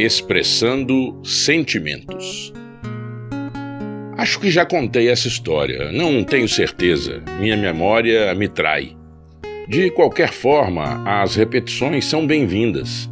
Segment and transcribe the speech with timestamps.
[0.00, 2.54] Expressando Sentimentos.
[4.16, 8.96] Acho que já contei essa história, não tenho certeza, minha memória me trai.
[9.68, 13.10] De qualquer forma, as repetições são bem-vindas.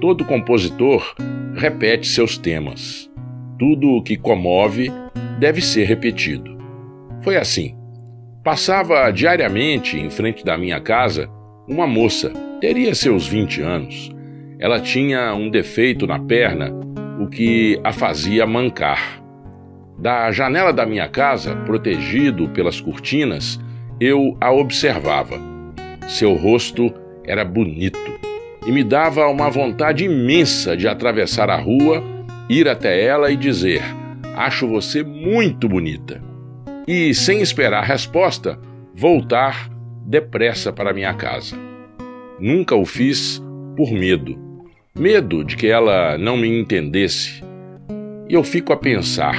[0.00, 1.14] Todo compositor
[1.54, 3.10] repete seus temas.
[3.58, 4.90] Tudo o que comove
[5.38, 6.56] deve ser repetido.
[7.22, 7.76] Foi assim.
[8.42, 11.28] Passava diariamente em frente da minha casa
[11.68, 12.32] uma moça,
[12.62, 14.19] teria seus 20 anos.
[14.60, 16.70] Ela tinha um defeito na perna,
[17.18, 19.22] o que a fazia mancar.
[19.98, 23.58] Da janela da minha casa, protegido pelas cortinas,
[23.98, 25.40] eu a observava.
[26.06, 26.92] Seu rosto
[27.24, 27.98] era bonito
[28.66, 32.02] e me dava uma vontade imensa de atravessar a rua,
[32.48, 33.82] ir até ela e dizer:
[34.36, 36.22] Acho você muito bonita
[36.86, 38.58] e, sem esperar resposta,
[38.94, 39.70] voltar
[40.04, 41.56] depressa para minha casa.
[42.38, 43.40] Nunca o fiz
[43.76, 44.49] por medo.
[44.98, 47.42] Medo de que ela não me entendesse.
[48.28, 49.36] E eu fico a pensar: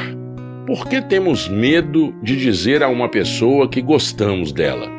[0.65, 4.89] por que temos medo de dizer a uma pessoa que gostamos dela?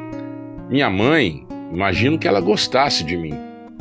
[0.69, 3.33] Minha mãe, imagino que ela gostasse de mim,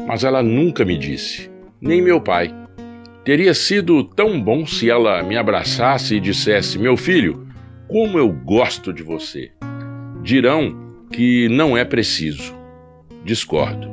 [0.08, 2.56] mas ela nunca me disse, nem meu pai.
[3.26, 7.48] Teria sido tão bom se ela me abraçasse e dissesse: Meu filho,
[7.88, 9.52] como eu gosto de você.
[10.24, 12.56] Dirão que não é preciso.
[13.26, 13.92] Discordo.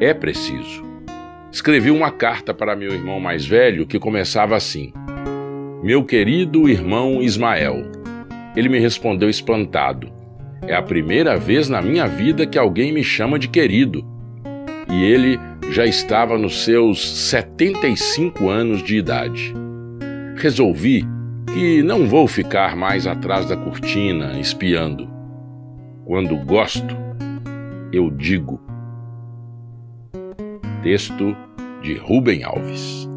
[0.00, 0.89] É preciso.
[1.52, 4.92] Escrevi uma carta para meu irmão mais velho que começava assim:
[5.82, 7.90] Meu querido irmão Ismael.
[8.54, 10.12] Ele me respondeu espantado:
[10.62, 14.04] É a primeira vez na minha vida que alguém me chama de querido.
[14.88, 15.40] E ele
[15.72, 19.52] já estava nos seus 75 anos de idade.
[20.36, 21.04] Resolvi
[21.52, 25.08] que não vou ficar mais atrás da cortina espiando.
[26.04, 26.96] Quando gosto,
[27.92, 28.69] eu digo.
[30.82, 31.36] Texto
[31.82, 33.09] de Rubem Alves.